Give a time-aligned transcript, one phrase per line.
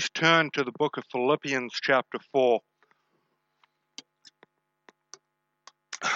[0.00, 2.60] please turn to the book of Philippians, chapter 4.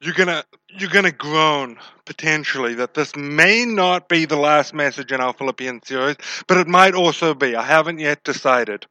[0.00, 5.20] You're gonna you're gonna groan potentially that this may not be the last message in
[5.20, 6.16] our Philippians series,
[6.46, 7.56] but it might also be.
[7.56, 8.84] I haven't yet decided.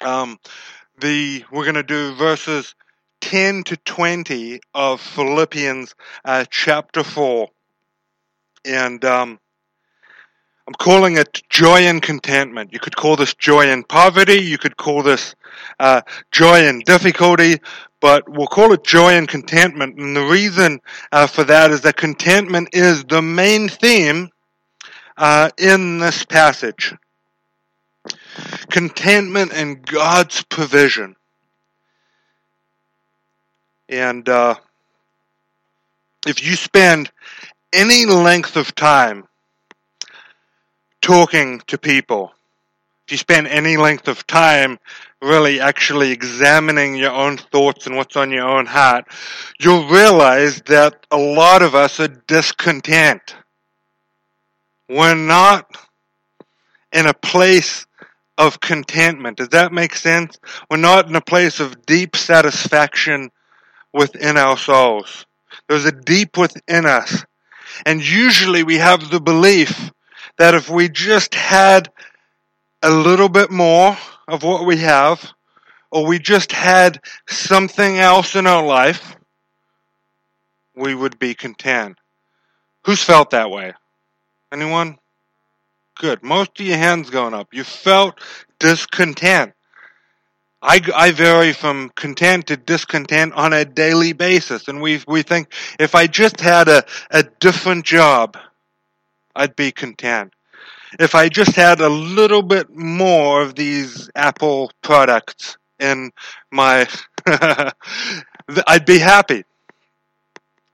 [0.00, 0.38] Um,
[0.98, 2.74] the we're gonna do verses
[3.20, 5.94] 10 to 20 of Philippians
[6.24, 7.48] uh, chapter 4.
[8.64, 9.40] And um,
[10.68, 12.74] I'm calling it joy and contentment.
[12.74, 14.34] You could call this joy in poverty.
[14.34, 15.34] You could call this
[15.80, 17.58] uh, joy in difficulty,
[18.00, 19.96] but we'll call it joy and contentment.
[19.96, 20.78] And the reason
[21.10, 24.28] uh, for that is that contentment is the main theme
[25.16, 26.94] uh, in this passage.
[28.68, 31.16] Contentment and God's provision.
[33.88, 34.56] And uh,
[36.26, 37.10] if you spend
[37.72, 39.26] any length of time
[41.00, 42.32] talking to people,
[43.06, 44.78] if you spend any length of time
[45.22, 49.06] really actually examining your own thoughts and what's on your own heart,
[49.58, 53.34] you'll realize that a lot of us are discontent.
[54.88, 55.76] We're not
[56.92, 57.86] in a place
[58.36, 59.38] of contentment.
[59.38, 60.38] Does that make sense?
[60.70, 63.30] We're not in a place of deep satisfaction
[63.92, 65.26] within our souls.
[65.68, 67.24] There's a deep within us.
[67.84, 69.90] And usually we have the belief
[70.38, 71.90] that if we just had
[72.82, 75.32] a little bit more of what we have,
[75.90, 79.16] or we just had something else in our life,
[80.76, 81.98] we would be content.
[82.84, 83.72] Who's felt that way?
[84.52, 84.98] Anyone?
[85.96, 86.22] Good.
[86.22, 87.52] Most of your hands going up.
[87.52, 88.20] You felt
[88.58, 89.54] discontent.
[90.62, 94.68] I, I vary from content to discontent on a daily basis.
[94.68, 98.36] And we, we think if I just had a, a different job,
[99.38, 100.34] I'd be content.
[100.98, 106.10] If I just had a little bit more of these Apple products in
[106.50, 106.88] my,
[108.66, 109.44] I'd be happy.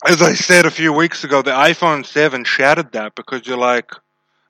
[0.06, 3.90] As I said a few weeks ago, the iPhone 7 shattered that because you're like,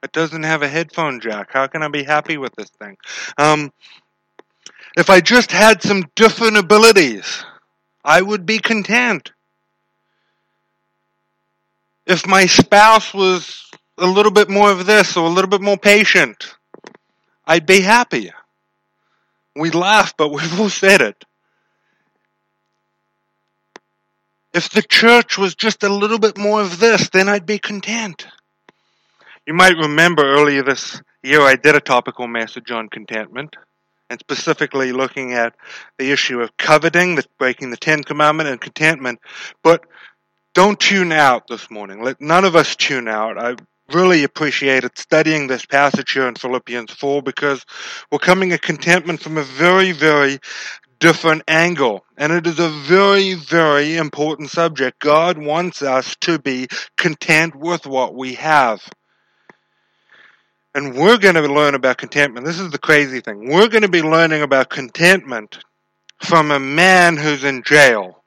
[0.04, 1.48] it doesn't have a headphone jack.
[1.52, 2.96] How can I be happy with this thing?
[3.36, 3.72] Um,
[4.96, 7.44] if I just had some different abilities,
[8.04, 9.32] I would be content.
[12.06, 15.76] If my spouse was a little bit more of this or a little bit more
[15.76, 16.54] patient,
[17.46, 18.30] I'd be happy.
[19.56, 21.24] We laugh, but we've all said it.
[24.52, 28.26] If the church was just a little bit more of this, then I'd be content.
[29.46, 33.56] You might remember earlier this year I did a topical message on contentment
[34.10, 35.54] and specifically looking at
[35.98, 39.20] the issue of coveting, the breaking the Ten Commandment, and contentment.
[39.62, 39.84] But
[40.54, 42.02] don't tune out this morning.
[42.02, 43.36] Let none of us tune out.
[43.36, 43.56] I
[43.92, 47.64] really appreciated studying this passage here in Philippians 4 because
[48.10, 50.38] we're coming at contentment from a very, very
[51.04, 52.02] different angle.
[52.16, 55.00] And it is a very, very important subject.
[55.00, 58.82] God wants us to be content with what we have.
[60.74, 62.46] And we're going to learn about contentment.
[62.46, 63.50] This is the crazy thing.
[63.50, 65.58] We're going to be learning about contentment
[66.22, 68.24] from a man who's in jail.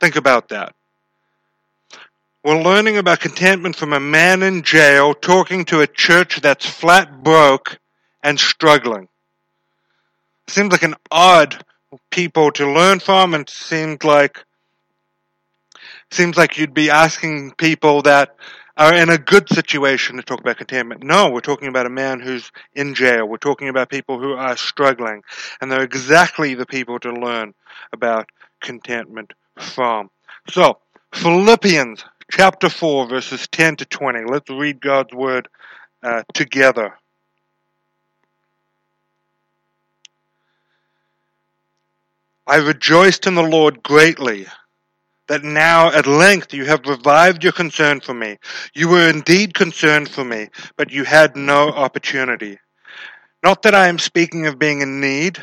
[0.00, 0.75] Think about that.
[2.46, 7.24] We're learning about contentment from a man in jail talking to a church that's flat
[7.24, 7.80] broke
[8.22, 9.08] and struggling.
[10.46, 11.64] Seems like an odd
[12.12, 14.44] people to learn from and seems like
[16.12, 18.36] seems like you'd be asking people that
[18.76, 21.02] are in a good situation to talk about contentment.
[21.02, 23.26] No, we're talking about a man who's in jail.
[23.26, 25.24] We're talking about people who are struggling.
[25.60, 27.54] And they're exactly the people to learn
[27.92, 28.28] about
[28.60, 30.10] contentment from.
[30.48, 30.78] So,
[31.12, 32.04] Philippians
[32.36, 34.24] chapter 4, verses 10 to 20.
[34.26, 35.48] Let's read God's word
[36.02, 36.92] uh, together.
[42.46, 44.44] I rejoiced in the Lord greatly
[45.28, 48.36] that now at length you have revived your concern for me.
[48.74, 52.58] You were indeed concerned for me, but you had no opportunity.
[53.42, 55.38] Not that I am speaking of being in need,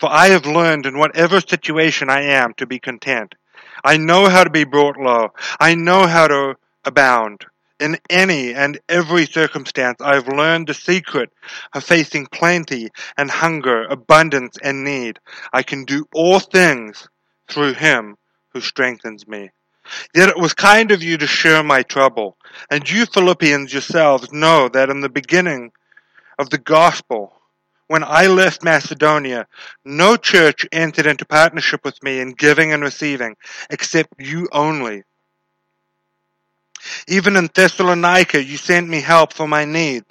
[0.00, 3.36] for I have learned in whatever situation I am to be content.
[3.84, 5.28] I know how to be brought low.
[5.58, 7.46] I know how to abound.
[7.78, 11.30] In any and every circumstance, I have learned the secret
[11.72, 15.18] of facing plenty and hunger, abundance and need.
[15.52, 17.08] I can do all things
[17.48, 18.18] through Him
[18.52, 19.50] who strengthens me.
[20.14, 22.36] Yet it was kind of you to share my trouble.
[22.70, 25.72] And you Philippians yourselves know that in the beginning
[26.38, 27.39] of the gospel,
[27.90, 29.48] when I left Macedonia,
[29.84, 33.34] no church entered into partnership with me in giving and receiving,
[33.68, 35.02] except you only.
[37.08, 40.04] Even in Thessalonica, you sent me help for my need,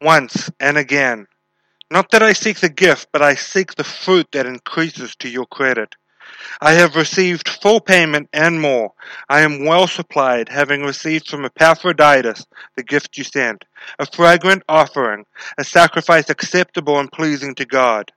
[0.00, 1.26] once and again.
[1.90, 5.46] Not that I seek the gift, but I seek the fruit that increases to your
[5.46, 5.96] credit.
[6.60, 8.92] I have received full payment and more.
[9.28, 12.46] I am well supplied, having received from Epaphroditus
[12.76, 13.64] the gift you sent,
[13.98, 15.24] a fragrant offering,
[15.56, 18.12] a sacrifice acceptable and pleasing to God.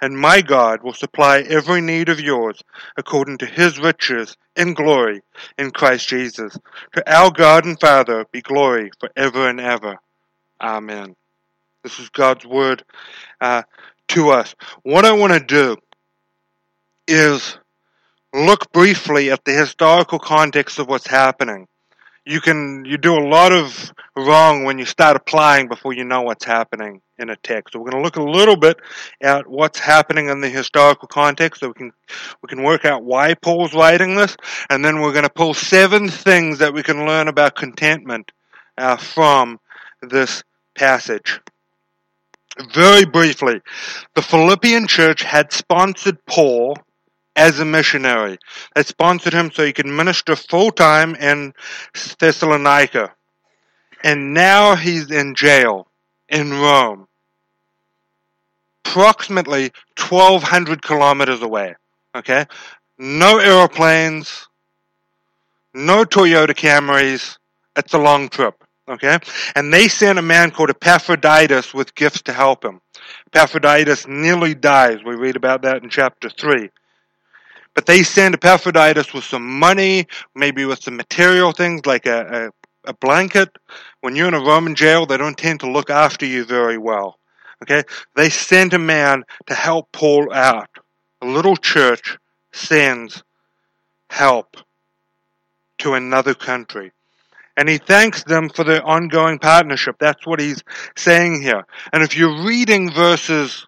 [0.00, 2.62] And my God will supply every need of yours
[2.98, 5.22] according to his riches in glory
[5.58, 6.58] in Christ Jesus.
[6.92, 9.96] To our God and Father be glory forever and ever.
[10.60, 11.16] Amen.
[11.82, 12.84] This is God's word
[13.40, 13.62] uh,
[14.08, 14.54] to us.
[14.82, 15.76] What I want to do
[17.08, 17.58] is
[18.34, 21.68] look briefly at the historical context of what's happening.
[22.24, 26.22] You can you do a lot of wrong when you start applying before you know
[26.22, 27.72] what's happening in a text.
[27.72, 28.78] So we're going to look a little bit
[29.22, 31.92] at what's happening in the historical context, so we can
[32.42, 34.36] we can work out why Paul's writing this,
[34.68, 38.32] and then we're going to pull seven things that we can learn about contentment
[38.76, 39.60] uh, from
[40.02, 40.42] this
[40.74, 41.40] passage.
[42.72, 43.60] Very briefly,
[44.14, 46.76] the Philippian church had sponsored Paul
[47.36, 48.38] as a missionary.
[48.74, 51.52] They sponsored him so he could minister full time in
[52.18, 53.14] Thessalonica.
[54.02, 55.86] And now he's in jail
[56.28, 57.06] in Rome,
[58.84, 61.74] approximately 1,200 kilometers away.
[62.14, 62.46] Okay?
[62.98, 64.48] No airplanes,
[65.74, 67.38] no Toyota Camrys.
[67.76, 68.62] It's a long trip.
[68.88, 69.18] Okay?
[69.54, 72.80] And they sent a man called Epaphroditus with gifts to help him.
[73.26, 75.02] Epaphroditus nearly dies.
[75.04, 76.70] We read about that in chapter 3.
[77.76, 82.50] But they send Epaphroditus with some money, maybe with some material things like a,
[82.86, 83.50] a, a blanket.
[84.00, 87.18] When you're in a Roman jail, they don't tend to look after you very well.
[87.62, 87.82] Okay?
[88.14, 90.70] They send a man to help Paul out.
[91.20, 92.16] A little church
[92.50, 93.22] sends
[94.08, 94.56] help
[95.78, 96.92] to another country.
[97.58, 99.96] And he thanks them for their ongoing partnership.
[99.98, 100.64] That's what he's
[100.96, 101.64] saying here.
[101.92, 103.66] And if you're reading verses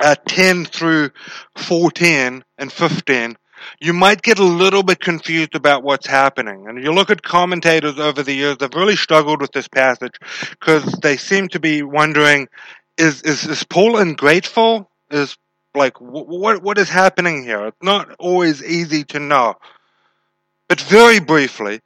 [0.00, 1.10] uh, 10 through
[1.56, 3.36] 14 and 15,
[3.80, 6.66] you might get a little bit confused about what's happening.
[6.68, 10.14] And you look at commentators over the years, they've really struggled with this passage
[10.50, 12.48] because they seem to be wondering,
[12.98, 14.90] is, is, is Paul ungrateful?
[15.10, 15.36] Is
[15.74, 17.66] like, what, what is happening here?
[17.66, 19.54] It's not always easy to know.
[20.68, 21.80] But very briefly,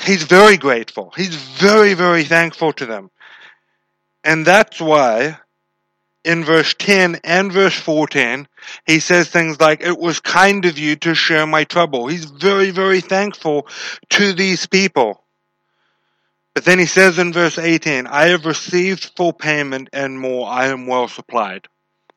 [0.00, 1.12] he's very grateful.
[1.16, 3.10] He's very, very thankful to them.
[4.24, 5.38] And that's why
[6.24, 8.46] in verse 10 and verse 14,
[8.86, 12.06] he says things like, It was kind of you to share my trouble.
[12.06, 13.66] He's very, very thankful
[14.10, 15.22] to these people.
[16.54, 20.48] But then he says in verse 18, I have received full payment and more.
[20.48, 21.66] I am well supplied.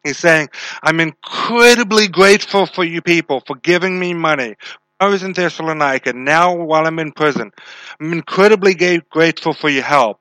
[0.04, 0.50] He's saying,
[0.84, 4.56] I'm incredibly grateful for you people for giving me money.
[5.00, 7.52] I was in Thessalonica, now while I'm in prison.
[8.00, 10.20] I'm incredibly grateful for your help.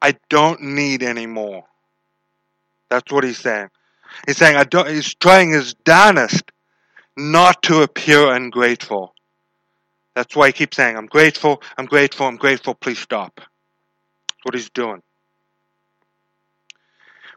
[0.00, 1.64] I don't need any more.
[2.88, 3.68] That's what he's saying.
[4.26, 6.50] He's saying, I don't, he's trying his darnest
[7.16, 9.14] not to appear ungrateful.
[10.14, 13.36] That's why he keeps saying, I'm grateful, I'm grateful, I'm grateful, please stop.
[13.36, 15.02] That's what he's doing.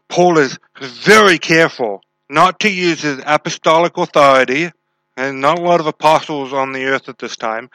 [0.08, 4.70] Paul is very careful not to use his apostolic authority,
[5.16, 7.68] and not a lot of apostles on the earth at this time,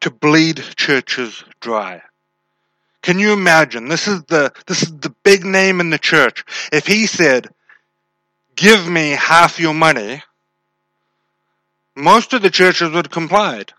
[0.00, 2.02] to bleed churches dry.
[3.06, 3.86] Can you imagine?
[3.86, 6.44] This is the this is the big name in the church.
[6.72, 7.46] If he said,
[8.56, 10.24] "Give me half your money,"
[11.94, 13.72] most of the churches would have complied.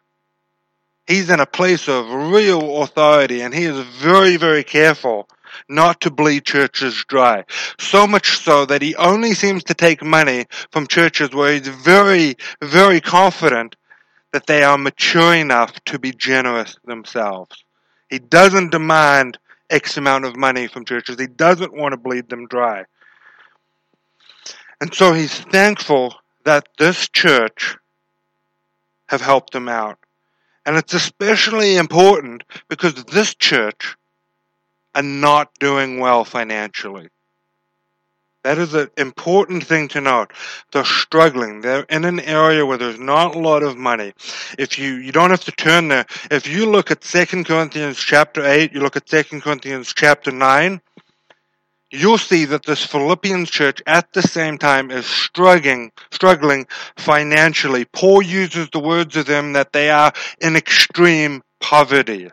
[1.08, 5.28] He's in a place of real authority, and he is very, very careful
[5.68, 7.44] not to bleed churches dry.
[7.78, 12.38] So much so that he only seems to take money from churches where he's very,
[12.62, 13.76] very confident
[14.32, 17.66] that they are mature enough to be generous themselves.
[18.10, 19.38] He doesn't demand
[19.70, 21.20] X amount of money from churches.
[21.20, 22.86] He doesn't want to bleed them dry.
[24.80, 27.78] And so he's thankful that this church
[29.08, 29.98] have helped him out.
[30.66, 33.96] And it's especially important because this church
[34.96, 37.10] are not doing well financially.
[38.44, 40.32] That is an important thing to note.
[40.72, 41.62] They're struggling.
[41.62, 44.14] They're in an area where there's not a lot of money.
[44.58, 46.06] If you, you don't have to turn there.
[46.32, 50.80] If you look at 2 Corinthians chapter 8, you look at 2 Corinthians chapter 9,
[51.92, 57.86] you'll see that this Philippians church at the same time is struggling, struggling financially.
[57.86, 62.32] Paul uses the words of them that they are in extreme poverty.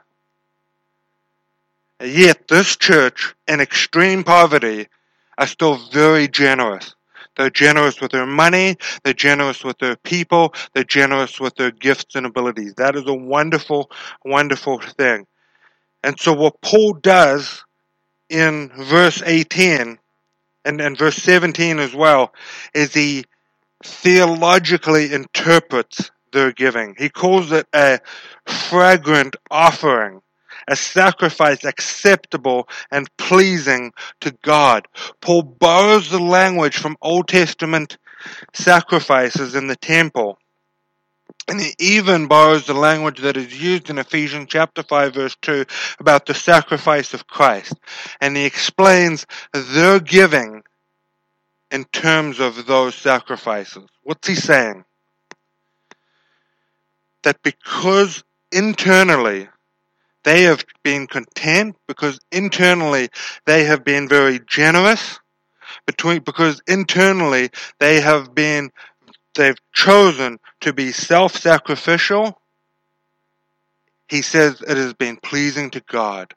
[2.00, 4.88] Yet this church in extreme poverty
[5.38, 6.94] are still very generous.
[7.36, 12.14] They're generous with their money, they're generous with their people, they're generous with their gifts
[12.14, 12.74] and abilities.
[12.74, 13.90] That is a wonderful,
[14.24, 15.26] wonderful thing.
[16.04, 17.64] And so what Paul does
[18.28, 19.98] in verse 18
[20.64, 22.32] and, and verse 17 as well
[22.72, 23.24] is he
[23.82, 26.94] theologically interprets their giving.
[26.98, 28.00] He calls it a
[28.46, 30.20] fragrant offering,
[30.68, 34.88] a sacrifice acceptable and pleasing to God.
[35.20, 37.98] Paul borrows the language from Old Testament
[38.52, 40.38] sacrifices in the temple.
[41.46, 45.66] And he even borrows the language that is used in Ephesians chapter 5 verse 2
[46.00, 47.74] about the sacrifice of Christ.
[48.20, 50.62] And he explains their giving
[51.70, 53.84] in terms of those sacrifices.
[54.04, 54.84] What's he saying?
[57.24, 59.48] That because internally
[60.24, 63.08] they have been content, because internally
[63.46, 65.20] they have been very generous,
[65.86, 68.70] between because internally they have been
[69.34, 72.40] they've chosen to be self-sacrificial.
[74.08, 76.34] He says it has been pleasing to God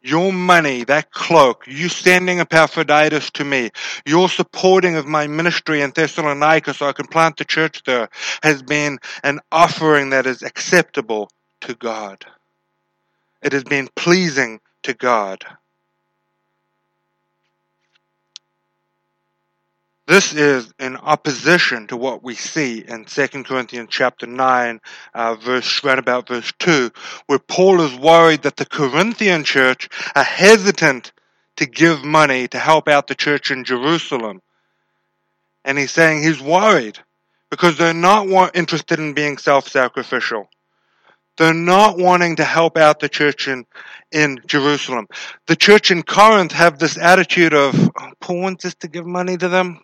[0.00, 3.70] your money, that cloak, you sending Epaphroditus to me,
[4.06, 8.08] your supporting of my ministry in Thessalonica so I can plant the church there,
[8.42, 11.30] has been an offering that is acceptable
[11.62, 12.24] to God.
[13.42, 15.44] It has been pleasing to God.
[20.08, 24.80] This is in opposition to what we see in 2 Corinthians chapter 9,
[25.12, 26.90] uh, verse, right about verse 2,
[27.26, 31.12] where Paul is worried that the Corinthian church are hesitant
[31.56, 34.40] to give money to help out the church in Jerusalem.
[35.62, 36.98] And he's saying he's worried
[37.50, 40.48] because they're not interested in being self-sacrificial.
[41.38, 43.64] They're not wanting to help out the church in,
[44.10, 45.06] in Jerusalem.
[45.46, 49.36] The church in Corinth have this attitude of, oh, Paul wants us to give money
[49.36, 49.80] to them.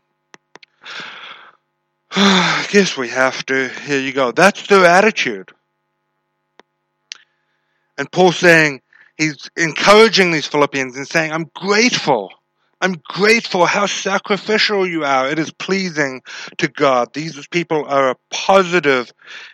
[2.10, 3.68] I guess we have to.
[3.68, 4.32] Here you go.
[4.32, 5.52] That's their attitude.
[7.96, 8.82] And Paul's saying,
[9.16, 12.32] he's encouraging these Philippians and saying, I'm grateful.
[12.80, 15.30] I'm grateful how sacrificial you are.
[15.30, 16.22] It is pleasing
[16.58, 17.14] to God.
[17.14, 19.12] These people are a positive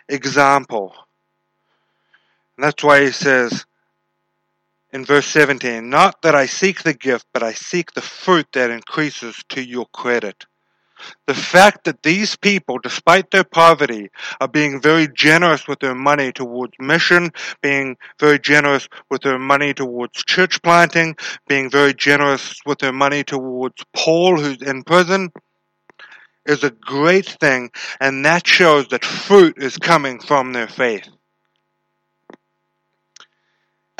[0.09, 0.95] example.
[2.61, 3.65] And that's why he says
[4.93, 8.69] in verse 17, Not that I seek the gift, but I seek the fruit that
[8.69, 10.45] increases to your credit.
[11.25, 16.31] The fact that these people, despite their poverty, are being very generous with their money
[16.31, 17.31] towards mission,
[17.63, 21.15] being very generous with their money towards church planting,
[21.47, 25.31] being very generous with their money towards Paul, who's in prison,
[26.45, 31.09] is a great thing, and that shows that fruit is coming from their faith.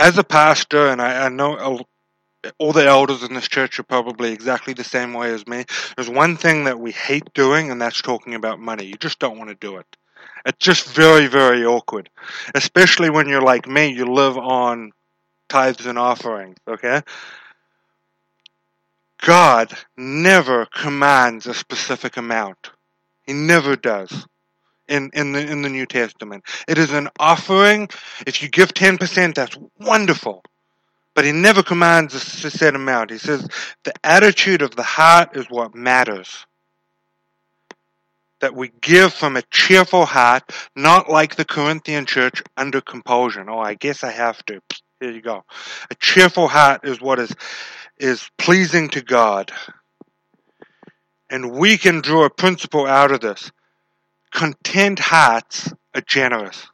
[0.01, 1.86] As a pastor, and I, I know
[2.58, 5.63] all the elders in this church are probably exactly the same way as me.
[5.96, 8.86] There's one thing that we hate doing, and that's talking about money.
[8.86, 9.86] You just don't want to do it.
[10.43, 12.10] It's just very, very awkward.
[12.55, 14.91] Especially when you're like me, you live on
[15.50, 17.03] tithes and offerings, okay?
[19.20, 22.72] God never commands a specific amount.
[23.22, 24.25] He never does
[24.88, 26.43] in, in the in the New Testament.
[26.67, 27.89] It is an offering.
[28.25, 30.43] If you give ten percent, that's wonderful.
[31.13, 33.11] But he never commands a set amount.
[33.11, 33.47] He says
[33.83, 36.45] the attitude of the heart is what matters.
[38.39, 43.50] That we give from a cheerful heart, not like the Corinthian church under compulsion.
[43.50, 44.61] Oh, I guess I have to.
[45.00, 45.43] Here you go.
[45.89, 47.33] A cheerful heart is what is
[47.97, 49.51] is pleasing to God.
[51.29, 53.51] And we can draw a principle out of this.
[54.31, 56.67] Content hearts are generous.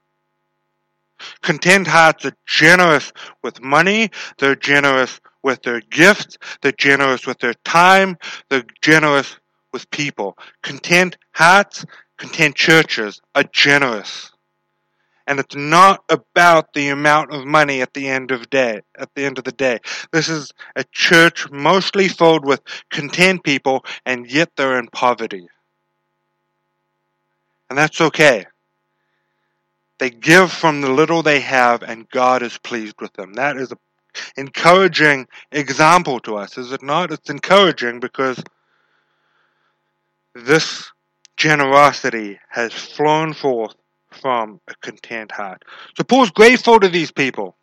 [1.41, 3.11] Content hearts are generous
[3.41, 8.17] with money, they're generous with their gifts, they're generous with their time,
[8.49, 9.37] they're generous
[9.73, 10.37] with people.
[10.61, 11.85] Content hearts,
[12.17, 14.31] content churches are generous.
[15.25, 19.25] And it's not about the amount of money at the end of day at the
[19.25, 19.79] end of the day.
[20.13, 22.61] This is a church mostly filled with
[22.91, 25.49] content people and yet they're in poverty.
[27.69, 28.45] And that's okay.
[29.99, 33.33] They give from the little they have, and God is pleased with them.
[33.33, 33.77] That is an
[34.37, 37.11] encouraging example to us, is it not?
[37.11, 38.41] It's encouraging because
[40.35, 40.91] this
[41.35, 43.75] generosity has flown forth
[44.11, 45.65] from a content heart.
[45.97, 47.56] So Paul's grateful to these people.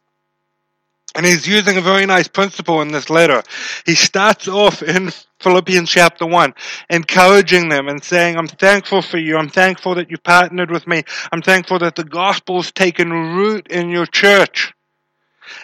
[1.14, 3.42] And he's using a very nice principle in this letter.
[3.86, 6.54] He starts off in Philippians chapter 1,
[6.90, 9.36] encouraging them and saying, I'm thankful for you.
[9.36, 11.04] I'm thankful that you partnered with me.
[11.30, 14.72] I'm thankful that the gospel's taken root in your church.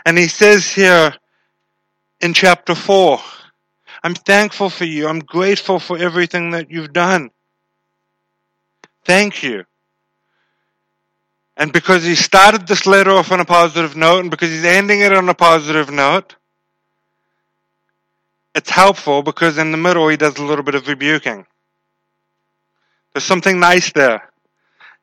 [0.07, 1.15] And he says here
[2.21, 3.19] in chapter 4,
[4.05, 5.09] I'm thankful for you.
[5.09, 7.31] I'm grateful for everything that you've done.
[9.05, 9.65] Thank you.
[11.61, 15.03] And because he started this letter off on a positive note, and because he's ending
[15.03, 16.35] it on a positive note,
[18.55, 21.45] it's helpful because in the middle he does a little bit of rebuking.
[23.13, 24.31] There's something nice there.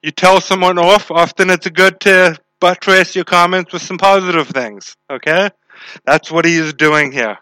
[0.02, 4.98] You tell someone off, often it's good to buttress your comments with some positive things,
[5.12, 5.52] okay?
[6.06, 7.38] That's what he is doing here.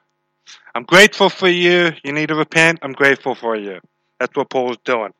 [0.76, 1.92] I'm grateful for you.
[2.04, 2.80] You need to repent.
[2.82, 3.80] I'm grateful for you.
[4.20, 5.14] That's what Paul is doing.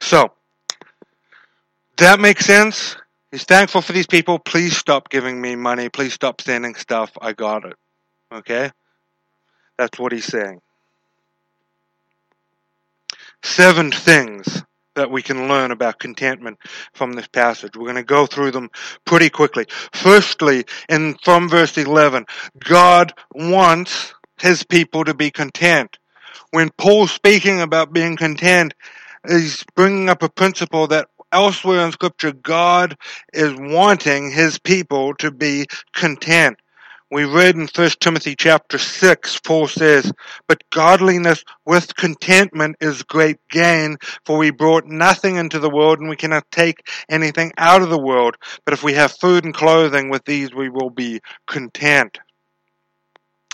[0.00, 0.35] So,
[1.98, 2.96] that makes sense.
[3.30, 4.38] He's thankful for these people.
[4.38, 5.88] Please stop giving me money.
[5.88, 7.10] Please stop sending stuff.
[7.20, 7.76] I got it.
[8.32, 8.70] Okay?
[9.78, 10.60] That's what he's saying.
[13.42, 14.62] Seven things
[14.94, 16.58] that we can learn about contentment
[16.94, 17.76] from this passage.
[17.76, 18.70] We're going to go through them
[19.04, 19.66] pretty quickly.
[19.92, 22.24] Firstly, in from verse 11,
[22.58, 25.98] God wants his people to be content.
[26.50, 28.74] When Paul's speaking about being content,
[29.28, 32.96] he's bringing up a principle that elsewhere in scripture, God
[33.34, 36.56] is wanting his people to be content.
[37.10, 40.10] We read in 1 Timothy chapter 6, Paul says,
[40.48, 46.08] But godliness with contentment is great gain, for we brought nothing into the world and
[46.08, 48.36] we cannot take anything out of the world.
[48.64, 52.18] But if we have food and clothing, with these we will be content.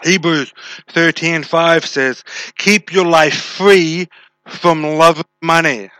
[0.04, 0.52] Hebrews
[0.92, 2.22] 13:5 says,
[2.56, 4.08] "Keep your life free
[4.46, 5.90] from love of money."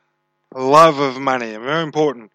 [0.55, 2.31] Love of money, very important.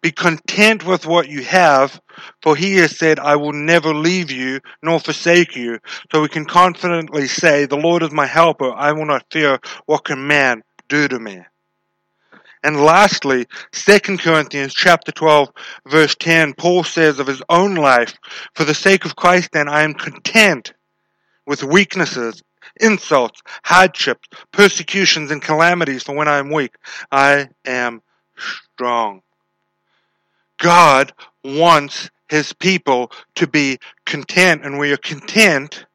[0.00, 2.00] Be content with what you have,
[2.40, 5.78] for he has said, I will never leave you nor forsake you.
[6.10, 8.72] So we can confidently say, The Lord is my helper.
[8.72, 11.42] I will not fear what can man do to me.
[12.62, 15.50] And lastly, 2 Corinthians chapter 12
[15.86, 18.14] verse 10, Paul says of his own life,
[18.54, 20.72] For the sake of Christ then I am content
[21.46, 22.42] with weaknesses,
[22.80, 26.74] insults, hardships, persecutions, and calamities, for when I am weak,
[27.10, 28.02] I am
[28.36, 29.22] strong.
[30.58, 31.12] God
[31.44, 35.86] wants his people to be content, and we are content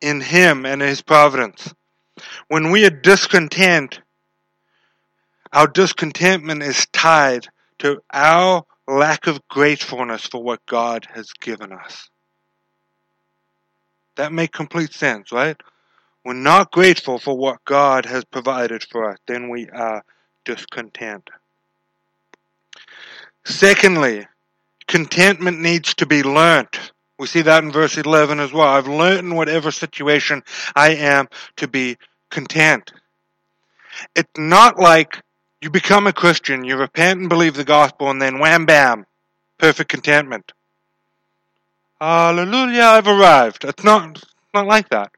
[0.00, 1.74] in him and his providence.
[2.48, 4.00] When we are discontent,
[5.52, 7.48] our discontentment is tied
[7.78, 12.08] to our lack of gratefulness for what God has given us.
[14.16, 15.60] That makes complete sense, right?
[16.24, 20.04] We're not grateful for what God has provided for us, then we are
[20.44, 21.30] discontent.
[23.44, 24.26] Secondly,
[24.86, 26.92] contentment needs to be learnt.
[27.18, 28.68] We see that in verse 11 as well.
[28.68, 30.42] I've learned in whatever situation
[30.74, 31.96] I am to be
[32.30, 32.92] content.
[34.14, 35.22] It's not like
[35.60, 39.06] you become a Christian, you repent and believe the gospel, and then wham bam,
[39.58, 40.52] perfect contentment.
[42.00, 43.64] Hallelujah, I've arrived.
[43.64, 44.22] It's not,
[44.54, 45.12] not like that.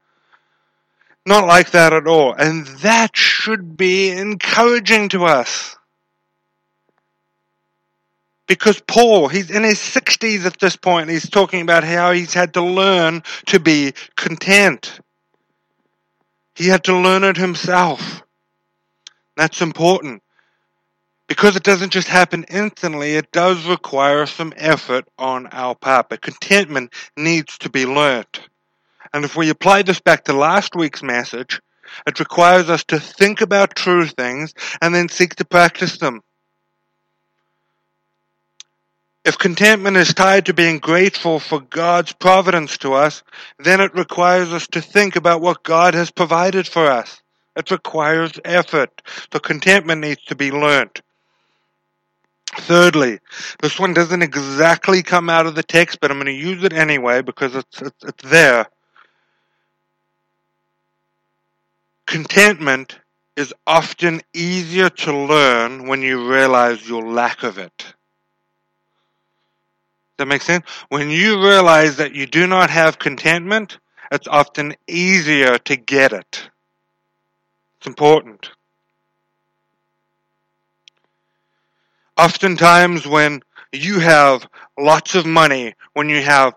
[1.25, 2.33] Not like that at all.
[2.33, 5.77] And that should be encouraging to us.
[8.45, 12.53] Because Paul, he's in his 60s at this point, he's talking about how he's had
[12.55, 14.99] to learn to be content.
[16.55, 18.21] He had to learn it himself.
[19.37, 20.21] That's important.
[21.27, 26.09] Because it doesn't just happen instantly, it does require some effort on our part.
[26.09, 28.41] But contentment needs to be learnt.
[29.13, 31.61] And if we apply this back to last week's message,
[32.07, 36.21] it requires us to think about true things and then seek to practice them.
[39.23, 43.23] If contentment is tied to being grateful for God's providence to us,
[43.57, 47.21] then it requires us to think about what God has provided for us.
[47.55, 49.01] It requires effort.
[49.31, 51.01] So contentment needs to be learnt.
[52.55, 53.19] Thirdly,
[53.61, 56.73] this one doesn't exactly come out of the text, but I'm going to use it
[56.73, 58.67] anyway because it's, it's, it's there.
[62.05, 62.99] Contentment
[63.35, 67.93] is often easier to learn when you realize your lack of it
[70.17, 70.65] that make sense?
[70.89, 73.79] When you realize that you do not have contentment,
[74.11, 76.49] it's often easier to get it.
[77.77, 78.51] It's important.
[82.17, 84.47] Oftentimes, when you have
[84.79, 86.53] lots of money, when you have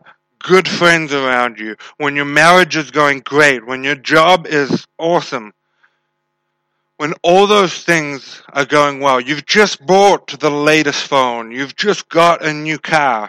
[0.46, 5.52] good friends around you, when your marriage is going great, when your job is awesome,
[6.98, 12.08] when all those things are going well, you've just bought the latest phone, you've just
[12.08, 13.28] got a new car,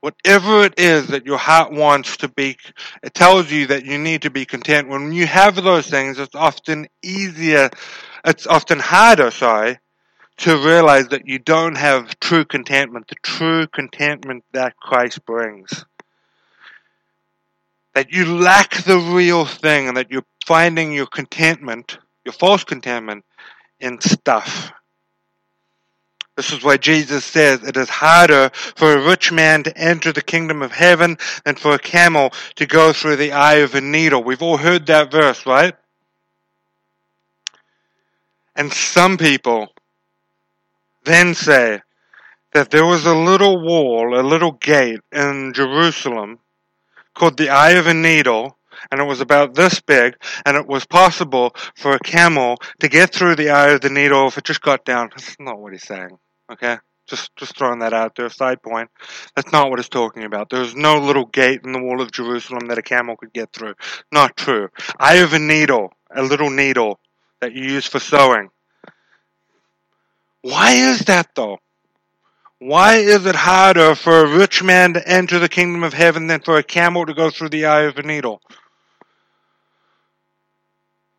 [0.00, 2.58] whatever it is that your heart wants to be,
[3.02, 4.88] it tells you that you need to be content.
[4.88, 7.70] When you have those things, it's often easier,
[8.26, 9.78] it's often harder, sorry,
[10.36, 15.86] to realize that you don't have true contentment, the true contentment that Christ brings.
[17.94, 23.24] That you lack the real thing and that you're finding your contentment, your false contentment,
[23.80, 24.72] in stuff.
[26.36, 30.22] This is why Jesus says it is harder for a rich man to enter the
[30.22, 34.22] kingdom of heaven than for a camel to go through the eye of a needle.
[34.22, 35.74] We've all heard that verse, right?
[38.54, 39.72] And some people
[41.04, 41.80] then say
[42.52, 46.38] that there was a little wall, a little gate in Jerusalem
[47.18, 48.56] called the Eye of a Needle,
[48.90, 53.12] and it was about this big, and it was possible for a camel to get
[53.12, 55.10] through the eye of the needle if it just got down.
[55.10, 56.18] That's not what he's saying.
[56.50, 56.76] Okay?
[57.06, 58.90] Just, just throwing that out there, side point.
[59.34, 60.50] That's not what it's talking about.
[60.50, 63.74] There's no little gate in the wall of Jerusalem that a camel could get through.
[64.12, 64.68] Not true.
[64.98, 67.00] Eye of a needle, a little needle
[67.40, 68.50] that you use for sewing.
[70.42, 71.58] Why is that though?
[72.60, 76.40] Why is it harder for a rich man to enter the kingdom of heaven than
[76.40, 78.42] for a camel to go through the eye of a needle?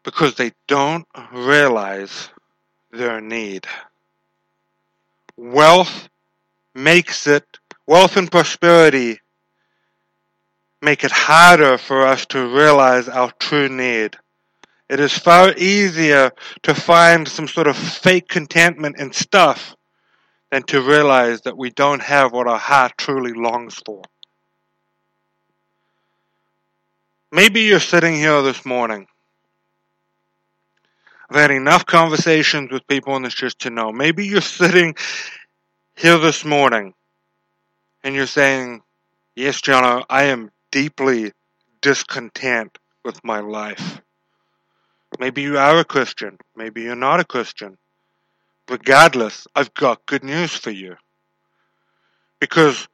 [0.03, 2.29] Because they don't realize
[2.91, 3.67] their need.
[5.37, 6.09] Wealth
[6.75, 7.45] makes it,
[7.87, 9.19] wealth and prosperity
[10.81, 14.17] make it harder for us to realize our true need.
[14.89, 16.31] It is far easier
[16.63, 19.77] to find some sort of fake contentment in stuff
[20.51, 24.01] than to realize that we don't have what our heart truly longs for.
[27.31, 29.07] Maybe you're sitting here this morning.
[31.29, 33.91] I've had enough conversations with people in this church to know.
[33.91, 34.95] Maybe you're sitting
[35.95, 36.93] here this morning
[38.03, 38.81] and you're saying,
[39.35, 41.31] Yes, John, I am deeply
[41.81, 44.01] discontent with my life.
[45.19, 46.37] Maybe you are a Christian.
[46.55, 47.77] Maybe you're not a Christian.
[48.69, 50.95] Regardless, I've got good news for you.
[52.39, 52.87] Because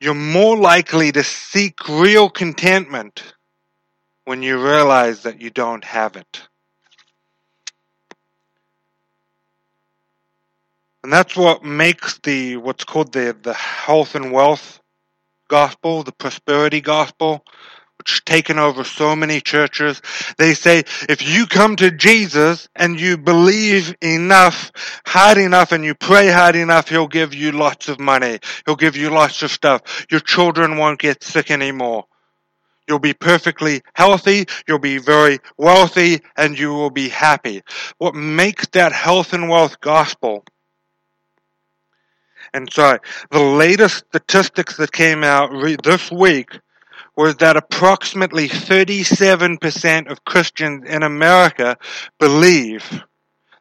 [0.00, 3.34] you're more likely to seek real contentment
[4.24, 6.48] when you realize that you don't have it.
[11.02, 14.80] And that's what makes the what's called the, the health and wealth
[15.48, 17.44] gospel, the prosperity gospel,
[18.04, 20.00] taken over so many churches.
[20.38, 24.72] They say if you come to Jesus and you believe enough,
[25.06, 28.38] hard enough, and you pray hard enough, He'll give you lots of money.
[28.66, 30.06] He'll give you lots of stuff.
[30.10, 32.06] Your children won't get sick anymore.
[32.88, 37.62] You'll be perfectly healthy, you'll be very wealthy, and you will be happy.
[37.98, 40.44] What makes that health and wealth gospel
[42.54, 42.98] and so
[43.30, 46.58] the latest statistics that came out re- this week
[47.16, 51.76] was that approximately 37% of Christians in America
[52.18, 53.02] believe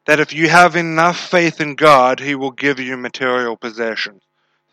[0.06, 4.22] that if you have enough faith in God, He will give you material possessions.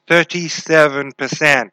[0.08, 1.70] 37%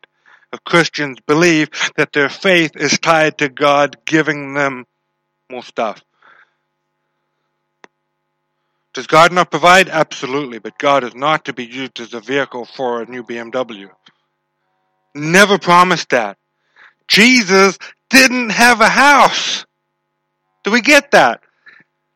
[0.52, 4.86] of Christians believe that their faith is tied to God giving them
[5.50, 6.04] more stuff.
[8.94, 9.90] Does God not provide?
[9.90, 13.90] Absolutely, but God is not to be used as a vehicle for a new BMW.
[15.14, 16.38] Never promised that.
[17.08, 17.78] Jesus
[18.10, 19.66] didn't have a house.
[20.64, 21.42] Do we get that?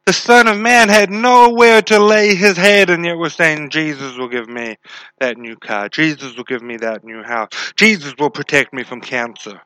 [0.06, 4.18] The Son of Man had nowhere to lay his head, and yet we're saying, Jesus
[4.18, 4.78] will give me
[5.20, 5.88] that new car.
[5.88, 7.50] Jesus will give me that new house.
[7.76, 9.62] Jesus will protect me from cancer.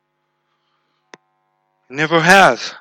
[1.89, 2.73] Never has.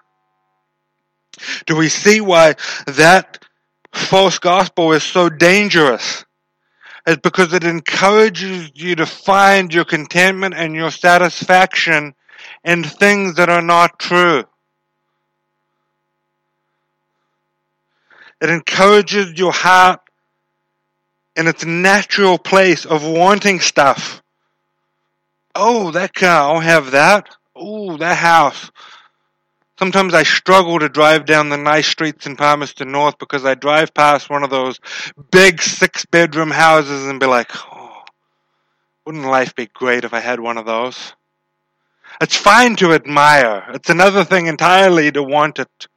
[1.66, 3.44] Do we see why that
[3.92, 6.24] false gospel is so dangerous
[7.06, 12.14] is because it encourages you to find your contentment and your satisfaction
[12.64, 14.44] in things that are not true.
[18.40, 20.00] It encourages your heart
[21.36, 24.22] in its natural place of wanting stuff.
[25.54, 27.28] Oh, that car, I'll have that.
[27.54, 28.70] Oh, that house.
[29.78, 33.94] Sometimes I struggle to drive down the nice streets in Palmerston North because I drive
[33.94, 34.78] past one of those
[35.30, 38.02] big six bedroom houses and be like, oh,
[39.04, 41.14] wouldn't life be great if I had one of those?
[42.20, 43.64] It's fine to admire.
[43.74, 45.88] It's another thing entirely to want it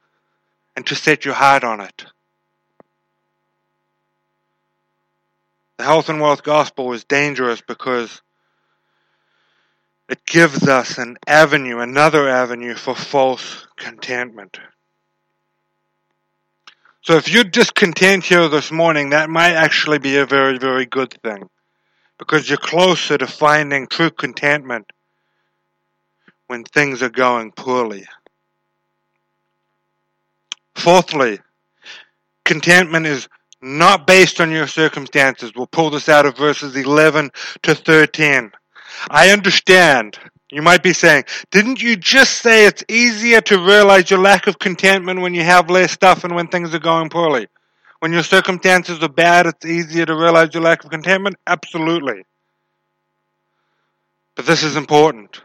[0.74, 2.06] and to set your heart on it.
[5.78, 8.22] The health and wealth gospel is dangerous because
[10.08, 14.58] it gives us an avenue, another avenue for false contentment.
[17.02, 21.12] So if you're discontent here this morning, that might actually be a very, very good
[21.22, 21.48] thing.
[22.18, 24.90] Because you're closer to finding true contentment
[26.46, 28.06] when things are going poorly.
[30.74, 31.40] Fourthly,
[32.44, 33.28] contentment is
[33.62, 35.52] not based on your circumstances.
[35.54, 37.30] We'll pull this out of verses 11
[37.62, 38.52] to 13.
[39.10, 40.18] I understand.
[40.50, 44.58] You might be saying, didn't you just say it's easier to realize your lack of
[44.58, 47.48] contentment when you have less stuff and when things are going poorly?
[47.98, 51.36] When your circumstances are bad, it's easier to realize your lack of contentment?
[51.46, 52.24] Absolutely.
[54.36, 55.40] But this is important.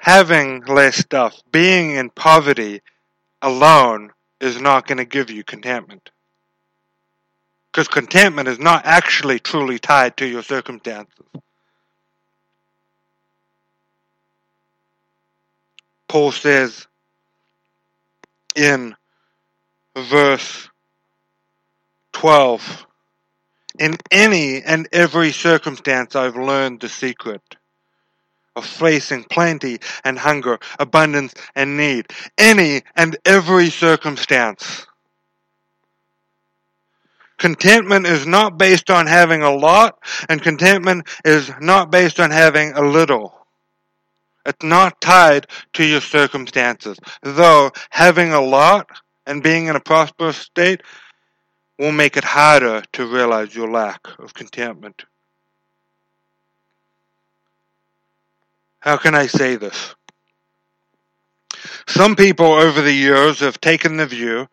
[0.00, 2.82] Having less stuff, being in poverty
[3.42, 6.10] alone is not going to give you contentment.
[7.70, 11.14] Because contentment is not actually truly tied to your circumstances.
[16.08, 16.86] Paul says
[18.56, 18.96] in
[19.94, 20.70] verse
[22.12, 22.86] 12
[23.78, 27.42] In any and every circumstance, I've learned the secret
[28.58, 32.08] of facing plenty and hunger, abundance and need.
[32.36, 34.86] Any and every circumstance.
[37.38, 42.72] Contentment is not based on having a lot, and contentment is not based on having
[42.72, 43.32] a little.
[44.44, 46.98] It's not tied to your circumstances.
[47.22, 48.90] Though having a lot
[49.24, 50.82] and being in a prosperous state
[51.78, 55.04] will make it harder to realize your lack of contentment.
[58.80, 59.94] How can I say this?
[61.86, 64.48] Some people over the years have taken the view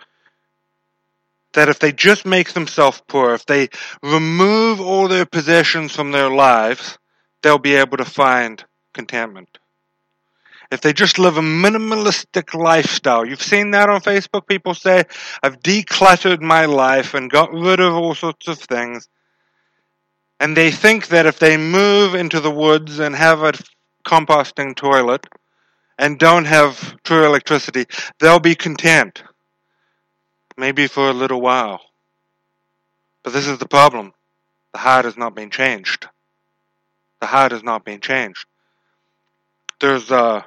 [1.54, 3.70] that if they just make themselves poor, if they
[4.02, 6.98] remove all their possessions from their lives,
[7.42, 9.58] they'll be able to find contentment.
[10.72, 14.48] If they just live a minimalistic lifestyle, you've seen that on Facebook.
[14.48, 15.04] People say,
[15.44, 19.08] I've decluttered my life and got rid of all sorts of things.
[20.40, 23.54] And they think that if they move into the woods and have a
[24.06, 25.28] composting toilet
[25.98, 27.86] and don't have true electricity,
[28.20, 29.24] they'll be content.
[30.58, 31.82] Maybe for a little while.
[33.24, 34.14] But this is the problem.
[34.74, 36.08] The heart has not been changed.
[37.20, 38.46] The heart has not been changed.
[39.80, 40.44] There's uh,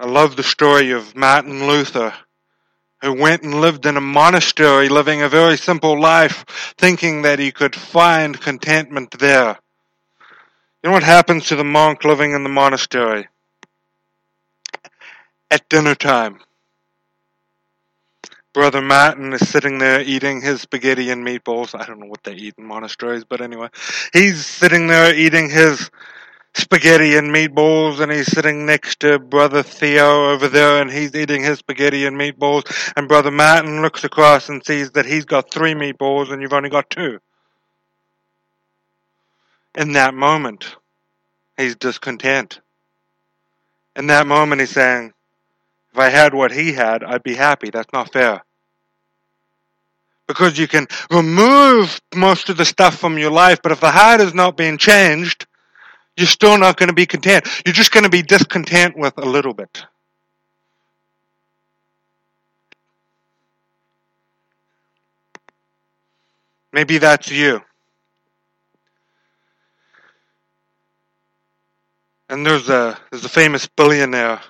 [0.00, 2.14] I love the story of Martin Luther,
[3.02, 6.44] who went and lived in a monastery, living a very simple life,
[6.78, 9.58] thinking that he could find contentment there.
[10.82, 13.26] You know what happens to the monk living in the monastery?
[15.50, 16.38] At dinner time,
[18.52, 21.78] Brother Martin is sitting there eating his spaghetti and meatballs.
[21.78, 23.68] I don't know what they eat in monasteries, but anyway.
[24.12, 25.90] He's sitting there eating his
[26.54, 31.42] spaghetti and meatballs and he's sitting next to brother Theo over there and he's eating
[31.42, 35.74] his spaghetti and meatballs and brother Martin looks across and sees that he's got three
[35.74, 37.20] meatballs and you've only got two.
[39.78, 40.74] In that moment,
[41.56, 42.60] he's discontent.
[43.94, 45.12] In that moment, he's saying,
[45.92, 47.70] if I had what he had, I'd be happy.
[47.70, 48.42] That's not fair.
[50.26, 54.20] Because you can remove most of the stuff from your life, but if the heart
[54.20, 55.46] is not being changed,
[56.16, 57.46] you're still not going to be content.
[57.64, 59.84] You're just going to be discontent with a little bit.
[66.72, 67.62] Maybe that's you.
[72.28, 74.40] And there's a there's a famous billionaire.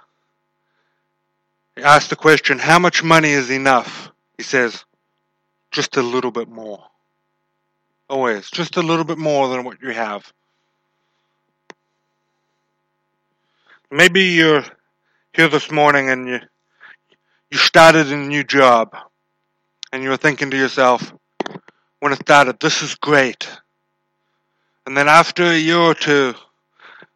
[1.77, 4.85] He asked the question, "How much money is enough?" He says,
[5.71, 6.85] "Just a little bit more."
[8.11, 10.33] Always, just a little bit more than what you have.
[13.91, 14.64] Maybe you're
[15.33, 16.41] here this morning and you
[17.51, 18.97] you started a new job
[19.93, 21.12] and you're thinking to yourself,
[22.01, 23.49] when it started, this is great.
[24.87, 26.35] And then after a year or two,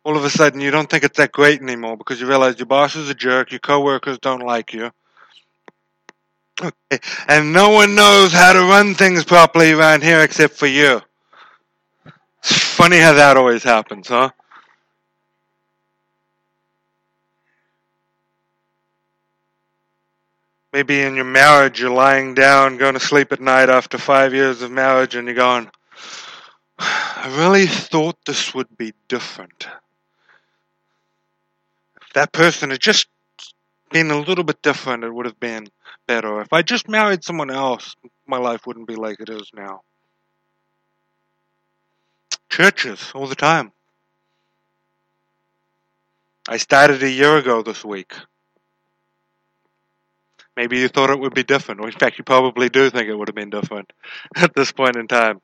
[0.04, 2.66] all of a sudden you don't think it's that great anymore because you realize your
[2.66, 4.90] boss is a jerk, your coworkers don't like you.
[6.60, 6.98] Okay.
[7.28, 11.00] And no one knows how to run things properly around here except for you.
[12.38, 14.30] It's funny how that always happens, huh?
[20.72, 24.62] Maybe in your marriage, you're lying down, going to sleep at night after five years
[24.62, 25.70] of marriage, and you're going,
[26.78, 29.66] I really thought this would be different
[32.14, 33.08] that person had just
[33.90, 35.68] been a little bit different, it would have been
[36.06, 36.40] better.
[36.40, 37.94] If I just married someone else,
[38.26, 39.82] my life wouldn't be like it is now.
[42.48, 43.72] Churches, all the time.
[46.48, 48.14] I started a year ago this week.
[50.56, 53.28] Maybe you thought it would be different, in fact, you probably do think it would
[53.28, 53.92] have been different
[54.36, 55.40] at this point in time.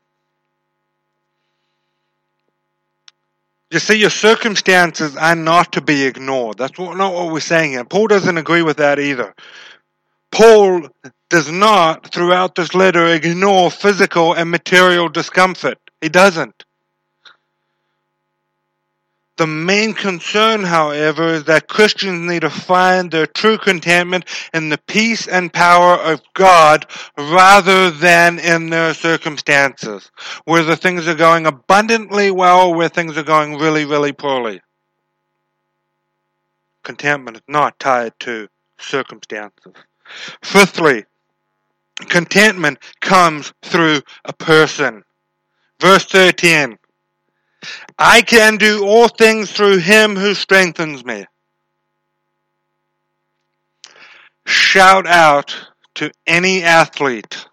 [3.71, 6.57] You see, your circumstances are not to be ignored.
[6.57, 7.85] That's what, not what we're saying here.
[7.85, 9.35] Paul doesn't agree with that either.
[10.33, 10.89] Paul
[11.29, 15.79] does not, throughout this letter, ignore physical and material discomfort.
[16.01, 16.65] He doesn't.
[19.39, 24.79] The main concern, however, is that Christians need to find their true contentment in the
[24.79, 30.11] peace and power of God rather than in their circumstances,
[30.45, 34.61] whether things are going abundantly well, or where things are going really, really poorly.
[36.83, 38.49] Contentment is not tied to
[38.79, 39.73] circumstances.
[40.43, 41.05] Fifthly,
[42.09, 45.05] contentment comes through a person.
[45.79, 46.77] Verse 13.
[47.99, 51.27] I can do all things through him who strengthens me.
[54.47, 55.57] Shout out
[55.97, 57.47] to any athlete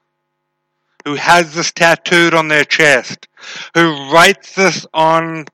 [1.03, 3.27] who has this tattooed on their chest,
[3.73, 5.45] who writes this on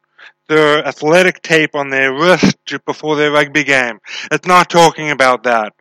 [0.48, 4.00] their athletic tape on their wrist before their rugby game.
[4.32, 5.74] It's not talking about that.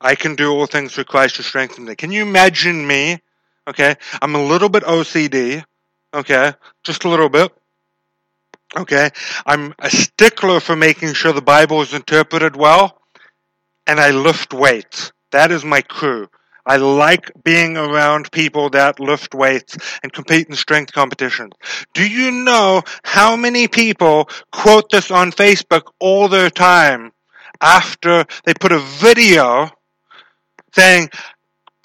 [0.00, 1.94] I can do all things through Christ who strengthens me.
[1.94, 3.20] Can you imagine me?
[3.66, 5.64] Okay, I'm a little bit OCD.
[6.14, 6.52] Okay,
[6.84, 7.52] just a little bit.
[8.76, 9.10] Okay,
[9.44, 13.02] I'm a stickler for making sure the Bible is interpreted well,
[13.88, 15.10] and I lift weights.
[15.32, 16.28] That is my crew.
[16.64, 21.52] I like being around people that lift weights and compete in strength competitions.
[21.94, 27.10] Do you know how many people quote this on Facebook all the time
[27.60, 29.68] after they put a video
[30.74, 31.10] saying,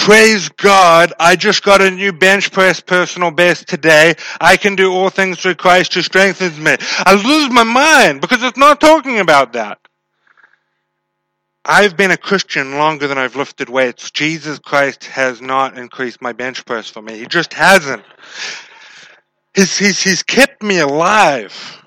[0.10, 4.16] Praise God, I just got a new bench press personal best today.
[4.42, 6.78] I can do all things through Christ who strengthens me.
[7.06, 9.78] I lose my mind because it's not talking about that.
[11.64, 14.10] I've been a Christian longer than I've lifted weights.
[14.10, 17.20] Jesus Christ has not increased my bench press for me.
[17.20, 18.04] He just hasn't.
[19.54, 21.84] He's, he's, he's kept me alive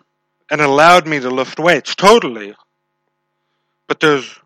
[0.48, 2.54] and allowed me to lift weights, totally.
[3.88, 4.38] But there's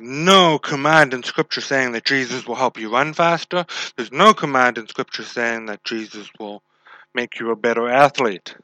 [0.00, 3.66] no command in Scripture saying that Jesus will help you run faster.
[3.96, 6.62] There's no command in Scripture saying that Jesus will
[7.14, 8.54] make you a better athlete.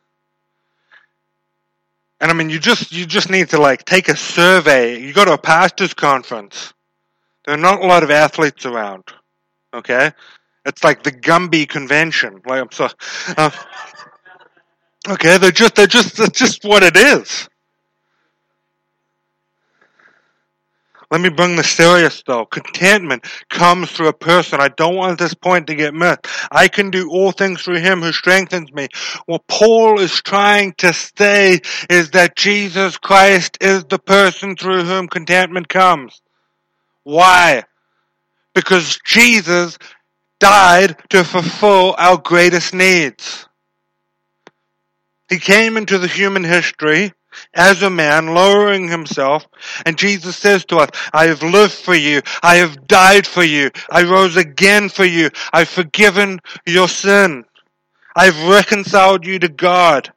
[2.21, 5.01] And I mean, you just you just need to like take a survey.
[5.01, 6.73] You go to a pastors' conference.
[7.45, 9.05] There are not a lot of athletes around.
[9.75, 10.13] Okay,
[10.65, 12.41] it's like the Gumby convention.
[12.47, 12.89] Like I'm so.
[13.37, 13.51] Uh,
[15.09, 17.49] okay, they're just they're just that's just what it is.
[21.11, 22.47] Let me bring the serious though.
[22.47, 24.61] Contentment comes through a person.
[24.61, 26.27] I don't want this point to get missed.
[26.51, 28.89] I can do all things through him who strengthens me.
[29.27, 35.09] What Paul is trying to say is that Jesus Christ is the person through whom
[35.09, 36.21] contentment comes.
[37.03, 37.65] Why?
[38.55, 39.79] Because Jesus
[40.41, 43.47] died to fulfill our greatest needs.
[45.29, 47.13] He came into the human history
[47.55, 49.47] as a man, lowering himself.
[49.87, 52.23] And Jesus says to us, I have lived for you.
[52.43, 53.71] I have died for you.
[53.91, 55.31] I rose again for you.
[55.53, 57.45] I've forgiven your sin.
[58.17, 60.13] I've reconciled you to God.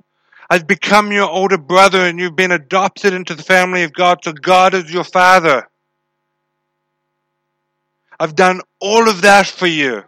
[0.50, 4.32] I've become your older brother and you've been adopted into the family of God, so
[4.32, 5.68] God is your father.
[8.20, 10.04] I've done all of that for you.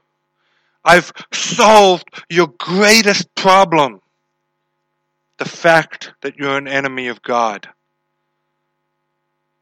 [0.83, 4.01] I've solved your greatest problem
[5.39, 7.67] the fact that you're an enemy of God.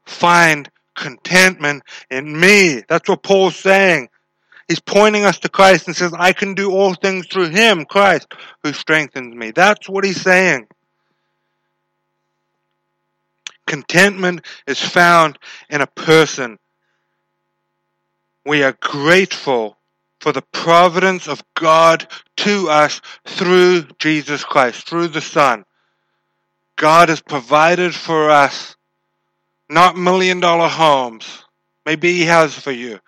[0.04, 2.82] Find contentment in me.
[2.88, 4.08] That's what Paul's saying.
[4.66, 8.34] He's pointing us to Christ and says, I can do all things through Him, Christ,
[8.62, 9.52] who strengthens me.
[9.52, 10.66] That's what he's saying.
[13.66, 15.38] Contentment is found
[15.70, 16.58] in a person.
[18.44, 19.78] We are grateful
[20.20, 22.06] for the providence of God
[22.38, 25.64] to us through Jesus Christ, through the Son.
[26.78, 28.76] God has provided for us
[29.68, 31.44] not million dollar homes.
[31.84, 33.00] Maybe He has for you.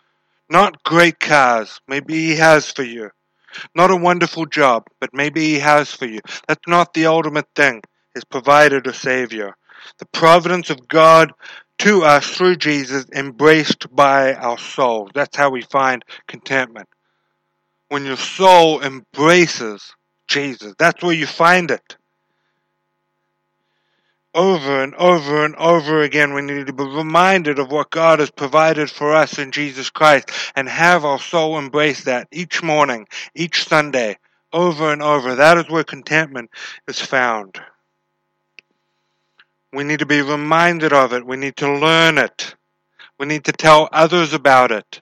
[0.50, 1.80] Not great cars.
[1.86, 3.10] Maybe He has for you.
[3.72, 6.18] Not a wonderful job, but maybe He has for you.
[6.48, 7.82] That's not the ultimate thing.
[8.12, 9.54] He's provided a Savior.
[10.00, 11.32] The providence of God
[11.78, 15.12] to us through Jesus, embraced by our souls.
[15.14, 16.88] That's how we find contentment.
[17.88, 19.94] When your soul embraces
[20.26, 21.96] Jesus, that's where you find it
[24.34, 28.30] over and over and over again we need to be reminded of what God has
[28.30, 33.66] provided for us in Jesus Christ and have our soul embrace that each morning, each
[33.66, 34.18] Sunday,
[34.52, 35.34] over and over.
[35.34, 36.50] That is where contentment
[36.86, 37.60] is found.
[39.72, 41.24] We need to be reminded of it.
[41.24, 42.54] We need to learn it.
[43.18, 45.00] We need to tell others about it.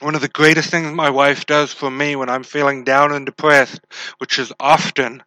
[0.00, 3.24] One of the greatest things my wife does for me when I'm feeling down and
[3.24, 3.80] depressed,
[4.18, 5.22] which is often,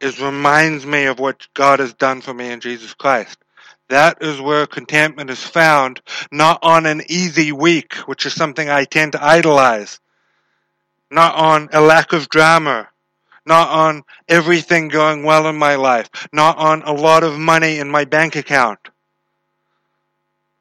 [0.00, 3.38] is reminds me of what God has done for me in Jesus Christ.
[3.88, 6.00] That is where contentment is found,
[6.32, 9.98] not on an easy week, which is something I tend to idolize.
[11.10, 12.88] not on a lack of drama,
[13.46, 17.88] not on everything going well in my life, not on a lot of money in
[17.90, 18.78] my bank account.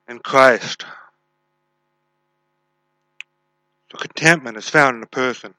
[0.07, 0.85] In Christ.
[3.91, 5.53] So contentment is found in a person.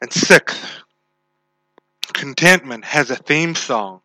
[0.00, 0.66] And sixth,
[2.12, 4.00] contentment has a theme song.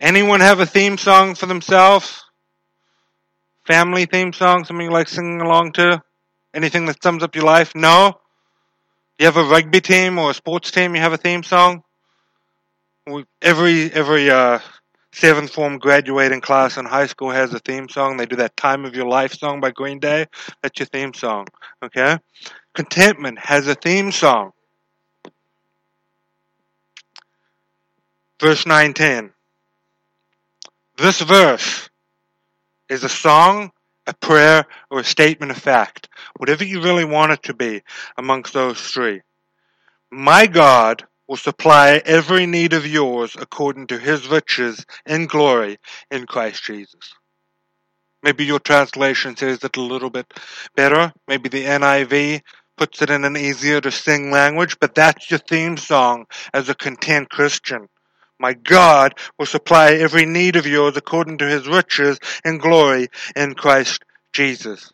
[0.00, 2.24] Anyone have a theme song for themselves?
[3.64, 6.02] Family theme song, something you like singing along to?
[6.54, 7.74] Anything that sums up your life?
[7.74, 8.18] No?
[9.18, 11.84] You have a rugby team or a sports team, you have a theme song?
[13.40, 14.58] Every, every, uh,
[15.12, 18.16] seventh form graduating class in high school has a theme song.
[18.16, 20.26] They do that Time of Your Life song by Green Day.
[20.62, 21.46] That's your theme song.
[21.82, 22.18] Okay?
[22.74, 24.52] Contentment has a theme song.
[28.42, 29.30] Verse 19.
[30.96, 31.88] This verse
[32.88, 33.70] is a song,
[34.08, 36.08] a prayer, or a statement of fact.
[36.38, 37.82] Whatever you really want it to be
[38.18, 39.20] amongst those three.
[40.10, 45.78] My God will supply every need of yours according to his riches in glory
[46.10, 47.14] in Christ Jesus.
[48.24, 50.26] Maybe your translation says it a little bit
[50.74, 51.12] better.
[51.28, 52.40] Maybe the NIV
[52.76, 56.74] puts it in an easier to sing language, but that's your theme song as a
[56.74, 57.88] content Christian.
[58.42, 63.54] My God will supply every need of yours according to his riches and glory in
[63.54, 64.92] Christ Jesus.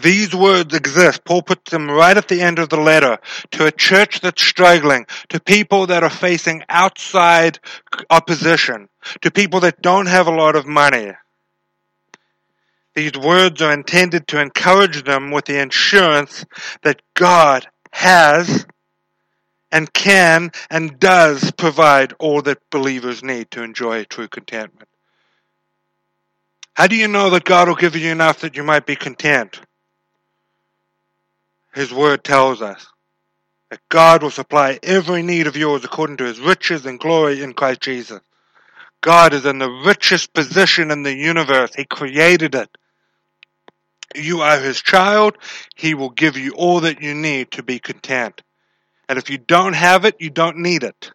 [0.00, 1.22] These words exist.
[1.26, 3.18] Paul puts them right at the end of the letter
[3.50, 7.58] to a church that's struggling, to people that are facing outside
[8.08, 8.88] opposition,
[9.20, 11.12] to people that don't have a lot of money.
[12.94, 16.46] These words are intended to encourage them with the assurance
[16.84, 18.64] that God has
[19.72, 24.88] and can and does provide all that believers need to enjoy true contentment.
[26.74, 29.60] How do you know that God will give you enough that you might be content?
[31.74, 32.86] His word tells us
[33.70, 37.54] that God will supply every need of yours according to his riches and glory in
[37.54, 38.20] Christ Jesus.
[39.00, 41.74] God is in the richest position in the universe.
[41.74, 42.68] He created it.
[44.14, 45.36] You are his child.
[45.74, 48.42] He will give you all that you need to be content.
[49.08, 51.12] And if you don't have it, you don't need it.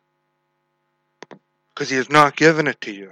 [1.69, 3.11] Because He has not given it to you.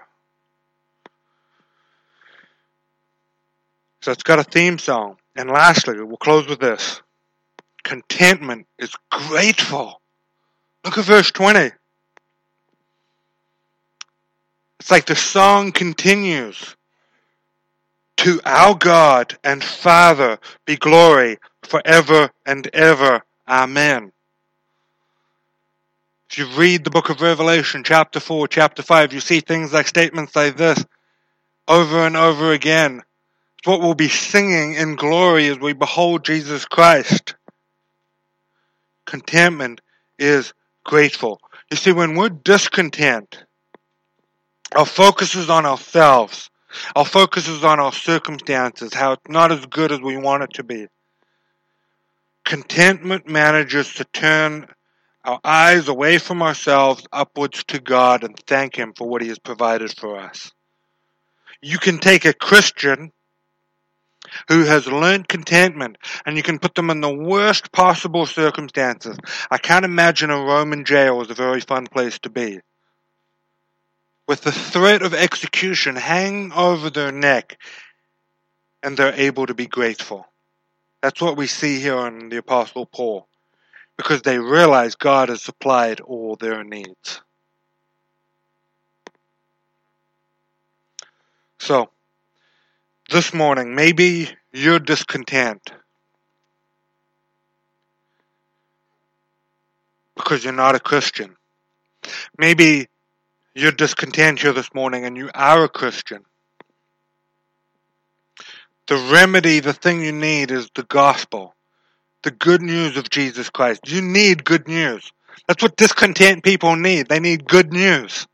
[4.01, 5.17] So it's got a theme song.
[5.35, 7.01] And lastly, we'll close with this
[7.83, 10.01] contentment is grateful.
[10.85, 11.71] Look at verse 20.
[14.79, 16.75] It's like the song continues.
[18.17, 23.21] To our God and Father be glory forever and ever.
[23.47, 24.11] Amen.
[26.29, 29.87] If you read the book of Revelation, chapter 4, chapter 5, you see things like
[29.87, 30.85] statements like this
[31.67, 33.01] over and over again.
[33.57, 37.33] It's what we'll be singing in glory as we behold Jesus Christ.
[39.07, 39.81] Contentment
[40.19, 40.53] is
[40.83, 41.41] grateful.
[41.71, 43.43] You see, when we're discontent,
[44.75, 46.51] our focus is on ourselves.
[46.95, 50.53] Our focus is on our circumstances, how it's not as good as we want it
[50.53, 50.89] to be.
[52.45, 54.67] Contentment manages to turn
[55.29, 59.37] our eyes away from ourselves upwards to God and thank Him for what He has
[59.37, 60.51] provided for us.
[61.61, 63.11] You can take a Christian
[64.47, 69.17] who has learned contentment and you can put them in the worst possible circumstances.
[69.51, 72.59] I can't imagine a Roman jail as a very fun place to be.
[74.27, 77.57] With the threat of execution hanging over their neck
[78.81, 80.25] and they're able to be grateful.
[81.01, 83.29] That's what we see here in the Apostle Paul
[83.99, 87.19] because they realize God has supplied all their needs.
[91.57, 91.89] So,
[93.11, 95.73] this morning, maybe you're discontent
[100.15, 101.35] because you're not a Christian.
[102.37, 102.87] Maybe
[103.53, 106.23] you're discontent here this morning and you are a Christian.
[108.87, 111.53] The remedy, the thing you need is the gospel
[112.23, 113.81] the good news of Jesus Christ.
[113.87, 115.11] You need good news.
[115.47, 117.07] That's what discontent people need.
[117.07, 118.27] They need good news.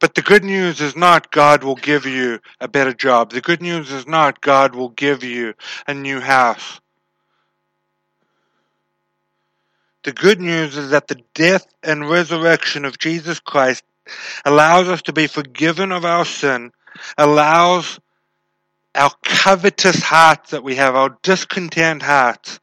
[0.00, 3.30] But the good news is not God will give you a better job.
[3.30, 5.54] The good news is not God will give you
[5.86, 6.80] a new house.
[10.02, 13.84] The good news is that the death and resurrection of Jesus Christ
[14.46, 16.72] allows us to be forgiven of our sin,
[17.18, 18.00] allows
[18.94, 22.60] our covetous hearts that we have, our discontent hearts,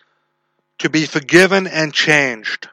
[0.80, 2.70] to be forgiven and changed.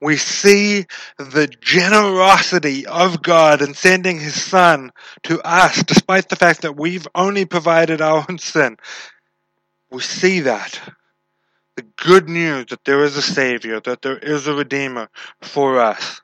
[0.00, 0.86] We see
[1.16, 4.92] the generosity of God in sending His Son
[5.24, 8.76] to us, despite the fact that we've only provided our own sin.
[9.90, 10.80] we see that.
[11.76, 15.08] The good news that there is a Savior, that there is a Redeemer
[15.40, 16.20] for us.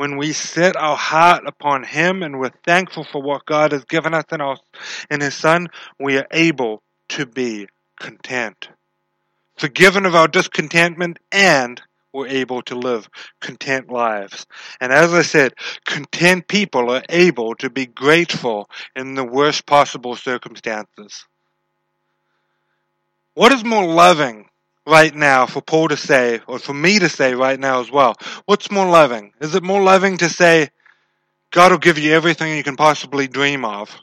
[0.00, 4.14] When we set our heart upon Him and we're thankful for what God has given
[4.14, 4.56] us in, our,
[5.10, 8.70] in His Son, we are able to be content.
[9.58, 11.82] Forgiven of our discontentment and
[12.14, 14.46] we're able to live content lives.
[14.80, 15.52] And as I said,
[15.84, 21.26] content people are able to be grateful in the worst possible circumstances.
[23.34, 24.49] What is more loving
[24.86, 28.14] right now for Paul to say, or for me to say right now as well?
[28.46, 29.32] What's more loving?
[29.40, 30.70] Is it more loving to say,
[31.50, 33.96] God will give you everything you can possibly dream of?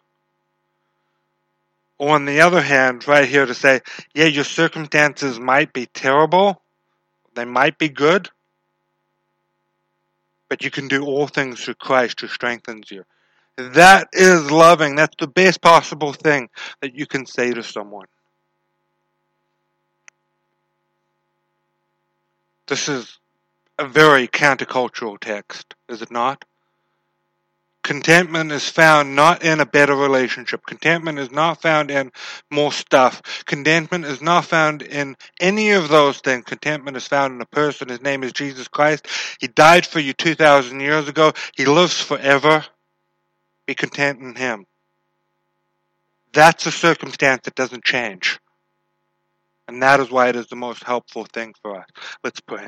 [1.98, 3.82] Or on the other hand, right here to say,
[4.14, 6.62] yeah, your circumstances might be terrible,
[7.34, 8.30] they might be good,
[10.50, 13.04] but you can do all things through Christ who strengthens you.
[13.58, 14.96] That is loving.
[14.96, 16.50] That's the best possible thing
[16.82, 18.06] that you can say to someone.
[22.68, 23.20] This is
[23.80, 26.44] a very countercultural text, is it not?
[27.88, 30.66] Contentment is found not in a better relationship.
[30.66, 32.12] Contentment is not found in
[32.52, 33.46] more stuff.
[33.46, 36.44] Contentment is not found in any of those things.
[36.44, 37.88] Contentment is found in a person.
[37.88, 39.08] His name is Jesus Christ.
[39.40, 41.32] He died for you 2,000 years ago.
[41.56, 42.66] He lives forever.
[43.66, 44.66] Be content in Him.
[46.34, 48.38] That's a circumstance that doesn't change.
[49.68, 51.88] And that is why it is the most helpful thing for us.
[52.24, 52.68] Let's pray.